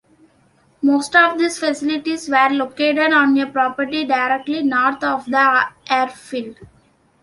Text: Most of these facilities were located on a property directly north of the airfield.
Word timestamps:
Most 0.81 1.15
of 1.15 1.37
these 1.37 1.59
facilities 1.59 2.27
were 2.27 2.49
located 2.49 3.13
on 3.13 3.37
a 3.37 3.45
property 3.45 4.03
directly 4.03 4.63
north 4.63 5.03
of 5.03 5.25
the 5.27 5.65
airfield. 5.87 6.57